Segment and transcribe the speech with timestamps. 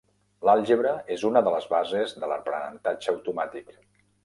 [0.47, 3.73] L'àlgebra és una de les bases de l'aprenentatge automàtic.